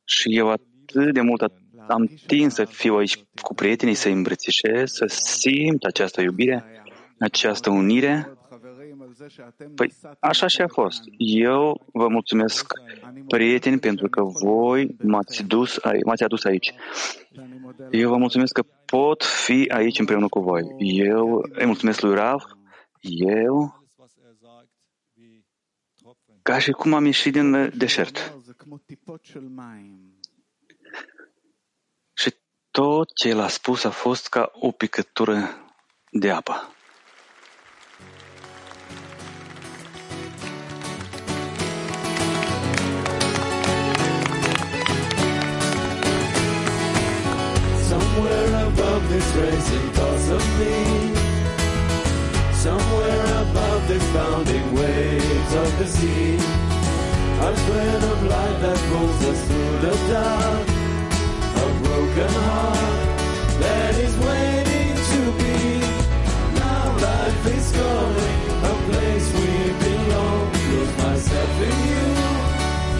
și 0.04 0.36
eu 0.36 0.48
atât 0.48 1.12
de 1.12 1.20
mult 1.20 1.42
am 1.88 2.10
tins 2.26 2.54
să 2.54 2.64
fiu 2.64 2.96
aici 2.96 3.24
cu 3.42 3.54
prietenii, 3.54 3.94
să 3.94 4.08
îmbrățișez, 4.08 4.90
să 4.90 5.06
simt 5.06 5.84
această 5.84 6.20
iubire, 6.20 6.84
această 7.18 7.70
unire. 7.70 8.34
Păi 9.74 9.92
așa 10.20 10.46
și 10.46 10.60
a 10.60 10.68
fost. 10.68 11.02
Eu 11.16 11.86
vă 11.92 12.08
mulțumesc, 12.08 12.72
prieteni, 13.28 13.78
pentru 13.78 14.08
că 14.08 14.22
voi 14.22 14.96
m-ați, 15.02 15.42
dus, 15.42 15.78
m-ați 16.04 16.22
adus 16.22 16.44
aici. 16.44 16.74
Eu 17.90 18.08
vă 18.08 18.16
mulțumesc 18.16 18.52
că 18.52 18.62
pot 18.84 19.24
fi 19.24 19.70
aici 19.74 19.98
împreună 19.98 20.28
cu 20.28 20.40
voi. 20.40 20.62
Eu 20.78 21.44
îi 21.52 21.66
mulțumesc 21.66 22.00
lui 22.00 22.14
Rav, 22.14 22.42
eu 23.00 23.80
ca 26.42 26.58
și 26.58 26.70
cum 26.70 26.94
am 26.94 27.04
ieșit 27.04 27.32
din 27.32 27.72
deșert 27.76 28.34
tot 32.70 33.08
ce 33.14 33.28
el 33.28 33.40
a 33.40 33.48
spus 33.48 33.84
a 33.84 33.90
fost 33.90 34.28
ca 34.28 34.50
o 34.60 34.70
picătură 34.70 35.36
de 36.10 36.30
apă. 36.30 36.72
Somewhere 47.88 48.54
above 48.54 49.02
this 49.08 49.28
racing 49.34 49.90
thoughts 49.92 50.28
of 50.36 50.44
me. 50.58 50.76
Somewhere 52.66 53.26
above 53.46 53.82
this 53.86 54.04
bounding 54.12 54.66
waves 54.78 55.52
of 55.62 55.70
the 55.78 55.86
sea. 55.96 56.38
A 57.48 57.50
thread 57.64 58.02
of 58.12 58.18
light 58.32 58.58
that 58.60 58.78
pulls 58.88 59.20
us 59.30 59.40
through 59.48 59.76
the 59.84 60.12
dark. 60.12 60.69
Broken 62.12 62.34
heart 62.42 62.76
that 63.60 63.94
is 63.94 64.16
waiting 64.18 64.94
to 65.10 65.20
be. 65.38 65.78
Now 66.58 66.96
life 66.96 67.46
is 67.46 67.70
calling, 67.70 68.40
a 68.64 68.74
place 68.90 69.26
we 69.38 69.50
belong. 69.78 70.52
Lose 70.70 70.94
myself 70.98 71.54
in 71.68 71.76
you. 71.90 72.06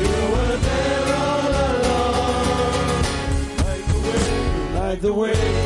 You 0.03 0.15
were 0.33 0.57
there 0.69 1.07
all 1.19 1.51
along. 1.71 3.03
Light 3.59 3.85
the 3.91 3.99
way, 4.07 4.79
light 4.79 5.01
the 5.03 5.13
way. 5.13 5.60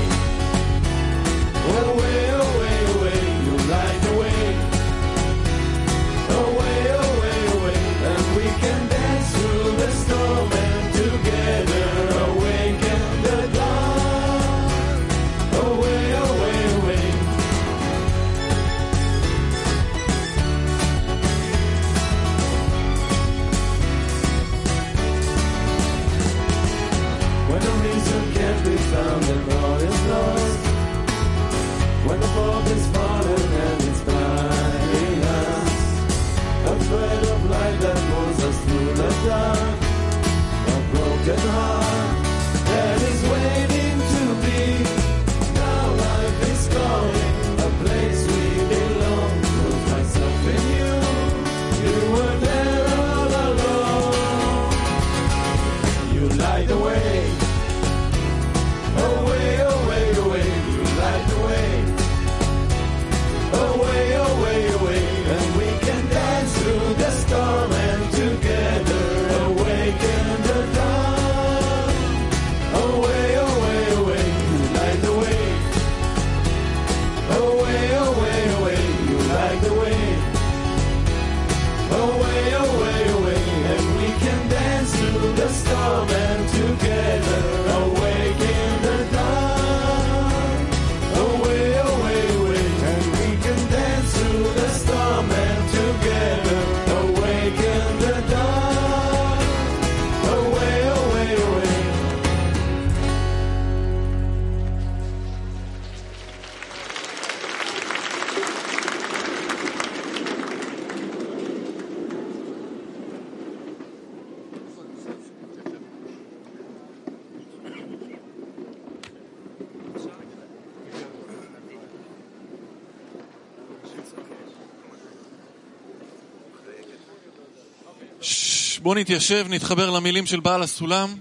בואו 128.84 128.96
נתיישב, 128.96 129.46
נתחבר 129.50 129.90
למילים 129.90 130.26
של 130.26 130.40
בעל 130.40 130.62
הסולם. 130.64 131.16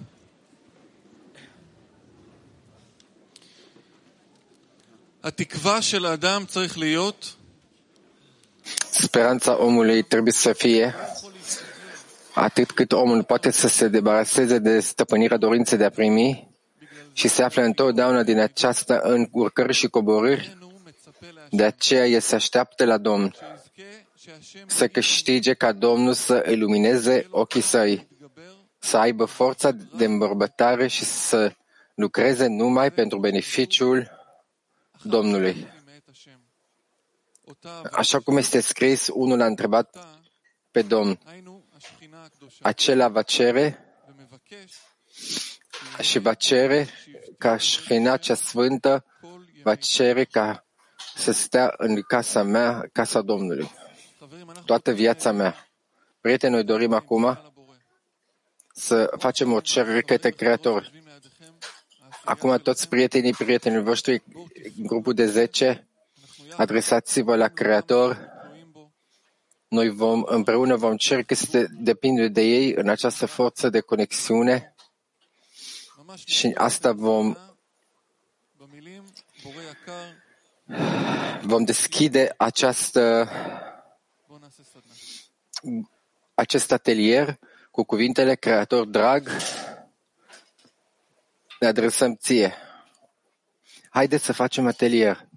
התקווה 5.23 5.83
של 5.83 6.07
האדם 6.07 6.45
צריך 6.47 6.79
להיות 6.79 7.35
Speranța 8.91 9.57
omului 9.59 10.03
trebuie 10.03 10.33
să 10.33 10.53
fie 10.53 10.95
atât 12.35 12.71
cât 12.71 12.93
omul 12.93 13.25
poate 13.25 13.51
să 13.51 13.69
se 13.69 13.89
debaraseze 13.89 14.59
de 14.59 14.81
stăpânirea 14.81 15.37
dorinței 15.37 15.79
de 15.79 15.85
a 15.85 15.91
primi 15.91 16.49
și 17.13 17.29
se 17.29 17.43
află 17.43 17.63
întotdeauna 17.63 18.23
din 18.23 18.39
această 18.39 18.99
în 19.03 19.29
urcări 19.33 19.73
și 19.73 19.89
coborâri, 19.89 20.57
de 21.51 21.65
aceea 21.65 22.07
el 22.07 22.21
se 22.21 22.35
așteaptă 22.35 22.85
la 22.85 22.99
Domn, 22.99 23.35
să 24.66 24.88
câștige 24.88 25.54
ca 25.54 25.72
Domnul 25.72 26.14
să 26.14 26.46
ilumineze 26.50 27.28
ochii 27.30 27.62
săi, 27.62 28.08
să 28.80 28.98
aibă 28.98 29.26
forța 29.26 29.72
de 29.72 30.06
îmbărbătare 30.06 30.88
și 30.88 31.04
să 31.04 31.56
lucreze 31.96 32.48
numai 32.48 32.92
pentru 32.92 33.20
beneficiul 33.20 34.12
Domnului. 35.02 35.68
Așa 37.92 38.20
cum 38.20 38.38
este 38.38 38.60
scris, 38.60 39.10
unul 39.14 39.42
a 39.42 39.46
întrebat 39.46 39.98
pe 40.72 40.82
Domn, 40.82 41.20
acela 42.62 43.08
va 43.08 43.22
cere 43.22 43.80
și 46.02 46.20
va 46.20 46.34
cere 46.34 46.88
ca 47.38 47.58
Shechina 47.58 48.18
cea 48.18 48.36
sfântă 48.36 49.06
va 49.64 49.76
cere 49.76 50.24
ca 50.24 50.66
să 51.16 51.32
stea 51.32 51.74
în 51.78 52.02
casa 52.02 52.44
mea, 52.44 52.90
casa 52.92 53.22
Domnului, 53.22 53.72
toată 54.66 54.92
viața 54.92 55.32
mea. 55.32 55.70
Prieteni, 56.22 56.54
noi 56.54 56.64
dorim 56.64 56.94
acum 56.94 57.54
să 58.74 59.14
facem 59.18 59.52
o 59.52 59.60
cerere 59.60 60.02
către 60.02 60.30
Creator. 60.30 60.92
Acum 62.24 62.58
toți 62.58 62.90
prietenii, 62.90 63.34
prietenii 63.34 63.82
voștri, 63.82 64.24
grupul 64.78 65.14
de 65.14 65.26
10, 65.26 65.88
adresați-vă 66.56 67.36
la 67.36 67.48
Creator. 67.48 68.32
Noi 69.68 69.90
vom, 69.90 70.24
împreună 70.26 70.76
vom 70.76 70.98
cere 70.98 71.26
să 71.28 71.68
depinde 71.72 72.28
de 72.28 72.42
ei 72.42 72.74
în 72.74 72.90
această 72.90 73.26
forță 73.26 73.70
de 73.70 73.80
conexiune 73.80 74.76
și 76.26 76.52
asta 76.56 76.92
vom 76.92 77.36
vom 81.42 81.64
deschide 81.64 82.34
această 82.38 83.30
acest 86.34 86.72
atelier 86.72 87.40
cu 87.72 87.84
cuvintele 87.84 88.36
Creator 88.36 88.86
drag, 88.86 89.30
ne 91.60 91.68
adresăm 91.68 92.16
ție. 92.16 92.54
Haideți 93.90 94.26
să 94.26 94.34
facem 94.34 94.68
atelier. 94.68 95.28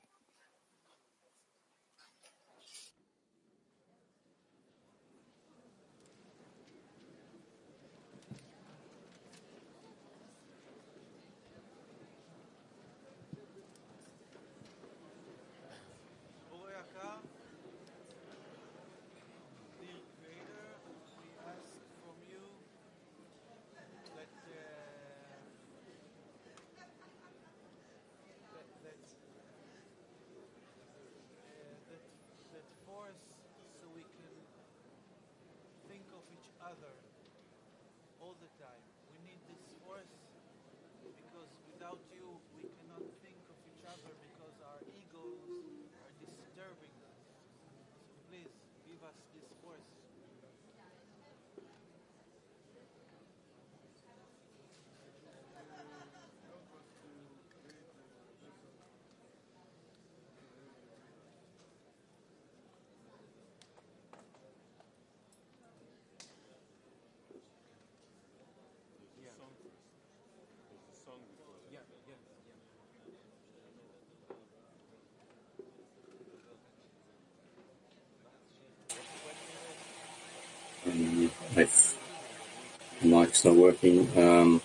Mic's 83.27 83.45
not 83.45 83.57
working, 83.57 84.09
um, 84.17 84.63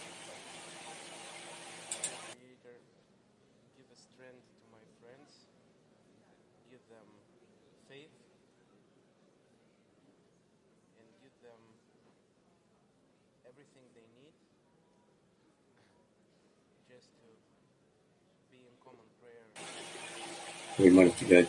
we 20.78 20.90
might 20.90 21.08
have 21.08 21.20
to 21.20 21.26
go 21.26 21.46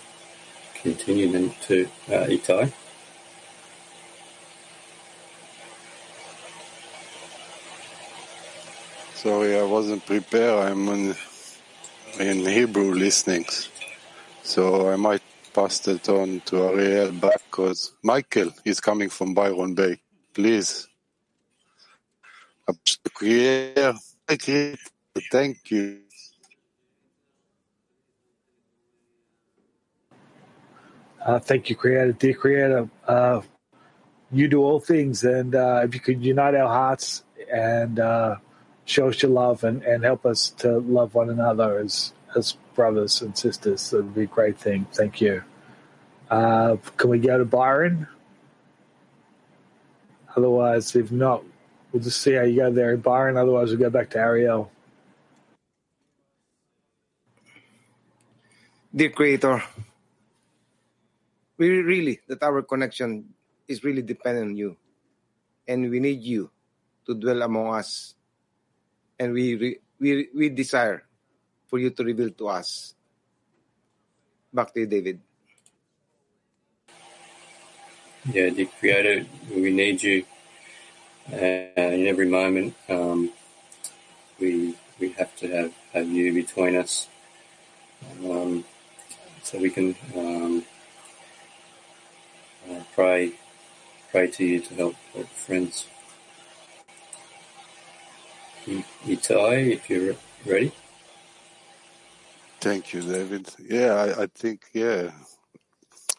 continue 0.74 1.30
then 1.30 1.50
to 1.62 1.84
uh, 2.08 2.26
Itai. 2.26 2.72
Sorry, 9.22 9.56
I 9.56 9.62
wasn't 9.62 10.04
prepared. 10.04 10.66
I'm 10.66 10.88
in, 10.88 11.14
in 12.18 12.38
Hebrew 12.44 12.92
listening. 12.92 13.46
So 14.42 14.90
I 14.90 14.96
might 14.96 15.22
pass 15.54 15.86
it 15.86 16.08
on 16.08 16.40
to 16.46 16.64
Ariel 16.64 17.12
back 17.12 17.40
because 17.48 17.92
Michael 18.02 18.50
is 18.64 18.80
coming 18.80 19.08
from 19.10 19.32
Byron 19.32 19.74
Bay. 19.74 20.00
Please. 20.34 20.88
Thank 25.30 25.70
you. 25.70 25.98
Uh, 31.24 31.38
thank 31.38 31.70
you, 31.70 31.76
Creator. 31.76 32.12
Dear 32.14 32.34
Creator, 32.34 32.90
uh, 33.06 33.40
you 34.32 34.48
do 34.48 34.64
all 34.64 34.80
things, 34.80 35.22
and 35.22 35.54
uh, 35.54 35.82
if 35.84 35.94
you 35.94 36.00
could 36.00 36.24
unite 36.24 36.56
our 36.56 36.66
hearts 36.66 37.22
and 37.52 38.00
uh, 38.00 38.34
show 38.84 39.08
us 39.08 39.22
your 39.22 39.30
love 39.30 39.64
and, 39.64 39.82
and 39.82 40.04
help 40.04 40.26
us 40.26 40.50
to 40.50 40.78
love 40.78 41.14
one 41.14 41.30
another 41.30 41.78
as 41.78 42.12
as 42.34 42.56
brothers 42.74 43.20
and 43.20 43.36
sisters, 43.36 43.90
that 43.90 43.98
would 43.98 44.14
be 44.14 44.22
a 44.22 44.26
great 44.26 44.58
thing. 44.58 44.86
Thank 44.92 45.20
you. 45.20 45.44
Uh, 46.30 46.76
can 46.96 47.10
we 47.10 47.18
go 47.18 47.36
to 47.36 47.44
Byron? 47.44 48.08
Otherwise, 50.34 50.96
if 50.96 51.12
not, 51.12 51.44
we'll 51.92 52.02
just 52.02 52.22
see 52.22 52.32
how 52.32 52.42
you 52.42 52.56
go 52.56 52.72
there, 52.72 52.96
Byron. 52.96 53.36
Otherwise, 53.36 53.68
we'll 53.68 53.78
go 53.78 53.90
back 53.90 54.08
to 54.10 54.18
Ariel. 54.18 54.72
Dear 58.94 59.10
Creator, 59.10 59.62
we 61.56 61.68
really 61.80 62.20
that 62.28 62.42
our 62.42 62.62
connection 62.62 63.24
is 63.68 63.84
really 63.84 64.02
dependent 64.02 64.52
on 64.52 64.56
you, 64.56 64.76
and 65.68 65.90
we 65.90 66.00
need 66.00 66.20
you 66.20 66.50
to 67.06 67.14
dwell 67.14 67.42
among 67.42 67.74
us, 67.74 68.14
and 69.22 69.32
we 69.32 69.78
we 70.02 70.28
we 70.34 70.50
desire 70.50 71.06
for 71.70 71.78
you 71.78 71.90
to 71.94 72.02
reveal 72.02 72.30
to 72.34 72.48
us. 72.48 72.94
Back 74.52 74.74
to 74.74 74.80
you, 74.80 74.86
David. 74.90 75.20
Yeah, 78.26 78.50
dear 78.50 78.66
Creator, 78.78 79.26
we 79.54 79.70
need 79.70 80.02
you 80.02 80.26
uh, 81.32 81.94
in 81.94 82.06
every 82.06 82.26
moment. 82.26 82.74
Um, 82.88 83.30
we 84.42 84.74
we 84.98 85.14
have 85.14 85.30
to 85.38 85.46
have, 85.54 85.72
have 85.94 86.08
you 86.10 86.34
between 86.34 86.74
us, 86.76 87.06
um, 88.26 88.64
so 89.42 89.58
we 89.58 89.70
can 89.70 89.94
um, 90.18 90.64
uh, 92.66 92.82
pray 92.94 93.32
pray 94.10 94.26
to 94.26 94.44
you 94.44 94.60
to 94.60 94.74
help, 94.74 94.94
help 95.14 95.28
friends. 95.30 95.86
Itai, 98.66 99.72
if 99.72 99.90
you're 99.90 100.14
ready. 100.46 100.72
Thank 102.60 102.92
you, 102.92 103.02
David. 103.02 103.48
Yeah, 103.58 103.94
I, 103.94 104.22
I 104.22 104.26
think, 104.34 104.62
yeah, 104.72 105.10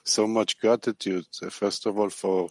so 0.04 0.28
much 0.28 0.60
gratitude, 0.60 1.26
uh, 1.42 1.50
first 1.50 1.86
of 1.86 1.98
all, 1.98 2.10
for 2.10 2.50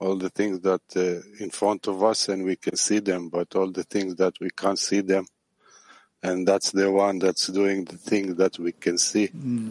all 0.00 0.16
the 0.16 0.30
things 0.30 0.60
that 0.60 0.82
uh, 0.96 1.20
in 1.42 1.50
front 1.50 1.86
of 1.86 2.02
us 2.02 2.28
and 2.28 2.44
we 2.44 2.56
can 2.56 2.76
see 2.76 2.98
them, 2.98 3.28
but 3.28 3.54
all 3.54 3.70
the 3.70 3.84
things 3.84 4.16
that 4.16 4.34
we 4.40 4.50
can't 4.50 4.78
see 4.78 5.00
them. 5.00 5.26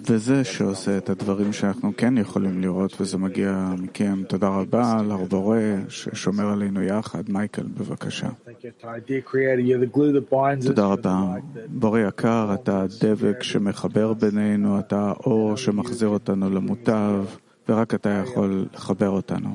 וזה 0.08 0.44
שעושה 0.44 0.98
את 0.98 1.10
הדברים 1.10 1.54
שאנחנו 1.54 1.92
כן 1.98 2.18
יכולים 2.18 2.62
לראות, 2.62 3.02
וזה 3.02 3.18
מגיע 3.18 3.70
מכם. 3.78 4.24
תודה 4.28 4.48
רבה 4.48 5.02
לבורא 5.10 5.58
ששומר 5.90 6.50
עלינו 6.50 6.82
יחד. 6.82 7.24
מייקל, 7.30 7.64
בבקשה. 7.64 8.28
Thank 8.28 8.50
you, 8.50 8.84
Ty. 8.84 8.86
Dear 9.08 9.22
Creator, 9.32 9.60
you're 9.60 9.80
the 9.80 9.98
glue 9.98 10.12
that 10.12 10.30
binds 10.34 10.66
us. 10.66 10.68
תודה 10.68 10.86
רבה. 10.86 11.36
בורא 11.68 12.00
יקר, 12.00 12.54
אתה 12.54 12.82
הדבק 12.82 13.44
שמחבר 13.44 14.14
בינינו, 14.14 14.80
אתה 14.80 15.00
האור 15.00 15.58
שמחזיר 15.58 16.08
אותנו 16.10 16.50
למוטב, 16.50 17.24
ורק 17.70 17.94
אתה 17.94 18.10
יכול 18.10 18.66
לחבר 18.74 19.10
אותנו. 19.10 19.50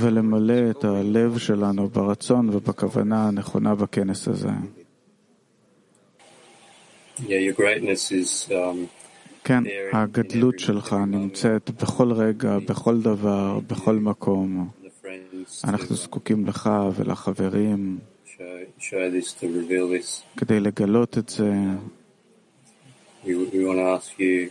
ולמלא 0.00 0.70
את 0.70 0.84
הלב 0.84 1.38
שלנו 1.38 1.88
ברצון 1.88 2.48
ובכוונה 2.48 3.28
הנכונה 3.28 3.74
בכנס 3.74 4.28
הזה. 4.28 4.48
כן, 9.44 9.62
הגדלות 9.92 10.58
שלך 10.58 10.96
נמצאת 11.06 11.70
בכל 11.70 12.12
רגע, 12.12 12.58
בכל 12.58 13.00
דבר, 13.00 13.60
בכל 13.66 13.94
מקום. 13.94 14.68
אנחנו 15.64 15.96
זקוקים 15.96 16.46
לך 16.46 16.70
ולחברים. 16.96 17.98
כדי 20.36 20.60
לגלות 20.60 21.18
את 21.18 21.28
זה. 21.28 21.52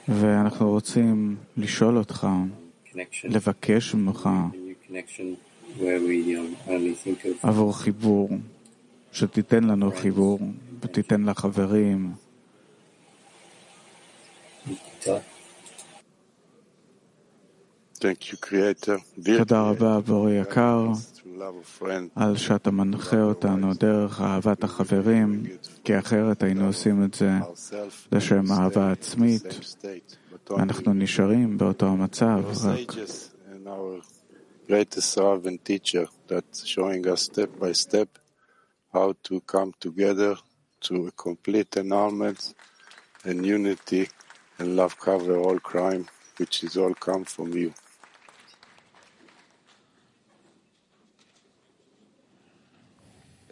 ואנחנו 0.08 0.70
רוצים 0.70 1.36
לשאול 1.58 1.98
אותך. 1.98 2.28
לבקש 3.24 3.94
ממך 3.94 4.26
a 4.26 4.56
new 4.56 4.92
connection 4.92 5.36
where 5.80 6.00
we 6.00 6.38
only 6.68 6.96
think 7.06 7.26
of 7.26 7.48
עבור 7.48 7.78
חיבור, 7.78 8.30
שתיתן 9.12 9.64
לנו 9.64 9.92
חיבור 9.92 10.40
ותיתן 10.82 11.24
לחברים. 11.24 12.14
Itai. 14.68 15.22
Thank 18.02 18.32
you, 18.32 18.38
Creator. 18.38 18.98
Dear 19.20 19.38
תודה 19.38 19.62
רבה, 19.62 20.00
בורא 20.00 20.32
יקר, 20.32 20.88
על 22.16 22.38
שאתה 22.38 22.72
מנחה 22.72 23.22
אותנו 23.22 23.74
דרך 23.74 24.22
אהבת 24.22 24.64
החברים, 24.64 25.44
כי 25.84 26.00
אחרת 26.00 26.44
היינו 26.44 26.68
עושים 26.68 27.04
את 27.04 27.14
זה 27.14 27.32
לשם 28.12 28.52
אהבה 28.52 28.92
עצמית, 28.92 29.44
same 30.51 30.51
state, 30.51 30.51
but 30.51 30.51
only 30.51 30.61
ואנחנו 30.61 30.93
נשארים 30.95 31.59
באותו 31.59 31.87
המצב, 31.87 32.41
רק 32.47 32.91
sages 32.93 33.31
and 33.51 33.67
our 33.69 34.03
greatest 34.69 35.17
love 35.17 35.47
and 35.47 35.65
teacher 35.65 36.07
that's 36.29 36.67
showing 36.67 37.07
us 37.07 37.23
step 37.23 37.51
by 37.59 37.73
step 37.73 38.09
how 38.93 39.15
to 39.23 39.41
come 39.41 39.73
together 39.81 40.35
to 40.81 41.07
a 41.07 41.11
complete 41.11 41.77
annulment 41.77 42.55
and 43.25 43.45
unity 43.47 44.09
and 44.59 44.77
love 44.77 44.95
cover 44.99 45.37
all 45.37 45.59
crime, 45.59 46.07
which 46.39 46.65
is 46.65 46.77
all 46.77 46.95
come 46.95 47.25
from 47.25 47.53
you. 47.53 47.73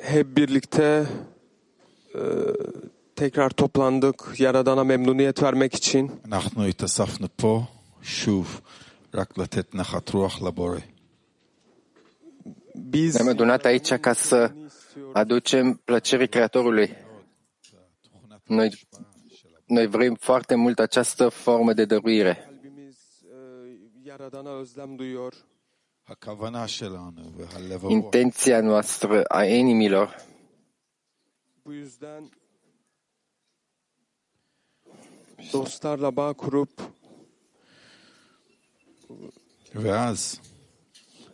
hep 0.04 0.26
birlikte 0.26 1.06
e, 2.14 2.20
tekrar 3.18 3.50
toplandık 3.50 4.34
Yaradan'a 4.38 4.84
memnuniyet 4.84 5.42
vermek 5.42 5.74
için. 5.74 6.10
אנחנו 6.24 6.64
התאספנו 6.64 7.26
פה 7.36 7.62
שוב 8.02 8.60
רק 9.14 9.38
לתת 9.38 9.74
נחת 9.74 10.08
רוח 10.10 10.42
לבורא. 10.42 10.78
Biz 12.74 13.14
Ne-am 13.16 13.28
adunat 13.28 13.64
aici 13.64 13.92
ca 14.00 14.12
să 14.12 14.52
aducem 15.12 15.74
plăcerii 15.84 16.28
Creatorului. 16.28 16.96
Noi, 18.46 18.70
noi 19.66 19.86
vrem 19.86 20.14
foarte 20.14 20.54
mult 20.54 20.78
această 20.78 21.28
formă 21.28 21.72
de 21.72 21.84
dăruire. 21.84 22.34
kalbimiz 22.34 22.96
e, 23.22 24.10
Yaradan'a 24.10 24.60
özlem 24.62 24.96
duyuyor. 24.96 25.34
הכוונה 26.06 26.68
שלנו 26.68 27.22
והלב 27.36 27.84
הרוח 27.84 27.90
Intenția 27.90 28.60
noastră 28.60 29.22
a 29.22 29.44
inimilor 29.44 30.16
dostlarla 35.53 36.15
bağ 36.15 36.33
kurup 36.33 36.81
ואז 39.75 40.39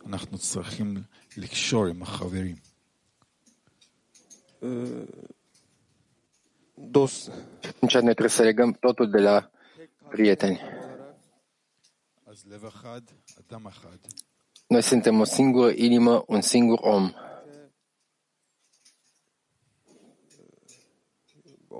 אנחנו 0.06 0.38
צריכים 0.38 1.02
לקשור 1.36 1.86
עם 1.86 2.02
החברים. 2.02 2.56
e, 4.62 4.66
dost 6.76 7.30
atunci 7.68 7.94
noi 7.94 8.14
trebuie 8.14 8.28
să 8.28 8.42
legăm 8.42 8.72
totul 8.72 9.10
de 9.10 9.20
la 9.20 9.50
prieteni. 10.08 10.60
אז 12.26 12.44
לב 12.46 12.64
אחד, 12.64 13.00
אדם 13.38 13.66
אחד. 13.66 13.98
Noi 14.66 14.82
suntem 14.82 15.20
o 15.20 15.24
singură 15.24 15.70
inimă, 15.70 16.24
un 16.26 16.40
singur 16.40 16.78
om. 16.80 17.12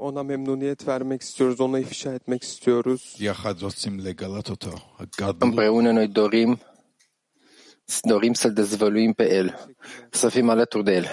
ona 0.01 0.23
memnuniyet 0.23 0.89
vermek 0.89 1.23
istiyoruz, 1.23 1.61
ona 1.61 1.79
ifşa 1.79 2.13
etmek 2.15 2.43
istiyoruz. 2.43 3.17
Împreună 5.39 5.93
noi 5.93 6.09
dorim, 6.09 6.59
dorim 8.03 8.33
să-L 8.35 8.53
dezvăluim 8.53 9.13
pe 9.13 9.35
El, 9.35 9.77
să 10.11 10.29
fim 10.29 10.49
alături 10.49 10.85
de 10.85 10.93
El. 10.93 11.07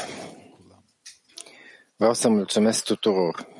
Vreau 1.97 2.13
să 2.13 2.29
mulțumesc 2.29 2.83
tuturor. 2.83 3.52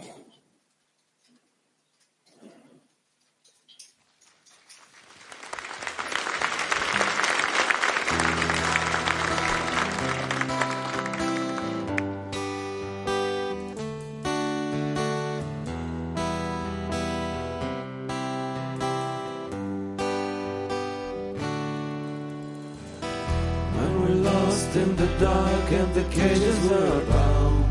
Dark 25.19 25.71
and 25.71 25.93
the 25.93 26.03
cages 26.05 26.69
were 26.69 27.05
bound. 27.09 27.65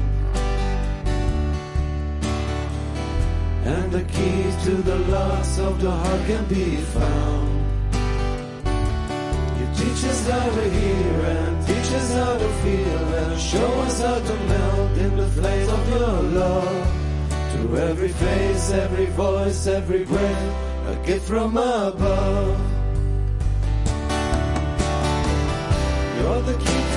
And 3.64 3.92
the 3.92 4.02
keys 4.02 4.64
to 4.64 4.70
the 4.70 4.98
locks 4.98 5.58
of 5.58 5.80
the 5.80 5.90
heart 5.90 6.26
can 6.26 6.44
be 6.46 6.76
found. 6.76 7.50
You 9.58 9.66
teach 9.76 10.04
us 10.04 10.28
how 10.28 10.48
to 10.58 10.70
hear 10.70 11.20
and 11.36 11.66
teach 11.66 11.92
us 12.00 12.12
how 12.12 12.38
to 12.38 12.48
feel 12.62 13.14
and 13.22 13.40
show 13.40 13.72
us 13.86 14.00
how 14.00 14.18
to 14.18 14.36
melt 14.52 14.98
in 14.98 15.16
the 15.16 15.28
flames 15.28 15.68
of 15.68 15.88
your 15.90 16.22
love. 16.40 16.86
To 17.52 17.78
every 17.78 18.08
face, 18.08 18.70
every 18.70 19.06
voice, 19.06 19.66
every 19.66 20.04
breath, 20.04 20.88
a 20.88 21.06
gift 21.06 21.28
from 21.28 21.56
above. 21.56 22.58
You're 26.18 26.42
the 26.42 26.58
key 26.58 26.91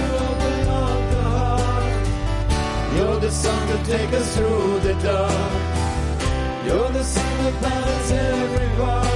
You're 2.96 3.20
the 3.20 3.30
sun 3.30 3.68
to 3.68 3.78
take 3.84 4.14
us 4.14 4.38
through 4.38 4.80
the 4.80 4.94
dark. 5.04 5.52
You're 6.66 6.92
the 6.92 7.04
sun 7.04 7.44
that 7.44 7.62
balances 7.62 8.12
every 8.12 8.70
heart. 8.82 9.08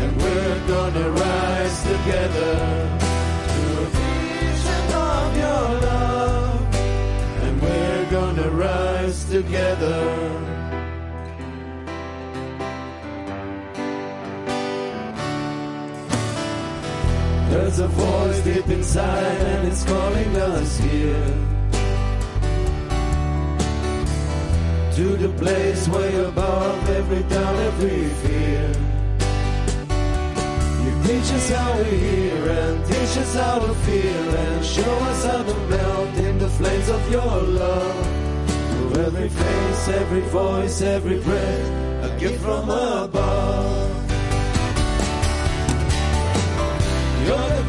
And 0.00 0.16
we're 0.22 0.60
gonna 0.66 1.10
rise 1.10 1.82
together 1.82 2.52
to 3.52 3.62
a 3.82 3.86
vision 3.98 4.84
of 5.12 5.36
your 5.36 5.66
love. 5.88 6.74
And 7.44 7.62
we're 7.62 8.10
gonna 8.10 8.48
rise 8.50 9.24
together. 9.24 10.00
There's 17.50 17.80
a 17.80 17.88
voice 17.88 18.40
deep 18.44 18.68
inside 18.68 19.40
and 19.52 19.68
it's 19.68 19.84
calling 19.84 20.36
us 20.36 20.78
here 20.78 21.49
To 25.00 25.16
the 25.16 25.30
place 25.30 25.88
way 25.88 26.14
above 26.24 26.90
every 26.90 27.22
doubt, 27.22 27.56
every 27.56 28.04
fear 28.20 28.68
You 30.84 30.92
teach 31.06 31.32
us 31.32 31.48
how 31.48 31.78
we 31.78 31.96
hear 31.96 32.50
and 32.50 32.84
teach 32.84 33.16
us 33.16 33.34
how 33.34 33.60
to 33.60 33.74
feel 33.86 34.28
And 34.44 34.62
show 34.62 34.94
us 35.10 35.24
how 35.24 35.42
to 35.42 35.54
melt 35.70 36.14
in 36.18 36.38
the 36.38 36.50
flames 36.50 36.90
of 36.90 37.10
your 37.10 37.24
love. 37.24 38.04
To 38.92 39.00
every 39.06 39.30
face, 39.30 39.88
every 39.88 40.20
voice, 40.20 40.82
every 40.82 41.18
breath, 41.20 42.04
a 42.04 42.16
gift 42.20 42.42
from 42.42 42.68
above. 42.68 43.90
You're 47.24 47.59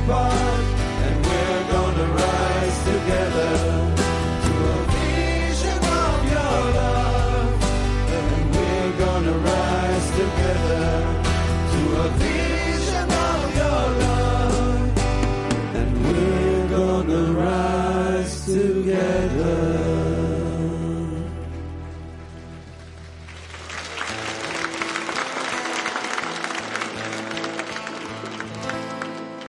You're 0.07 0.55
the 0.57 0.64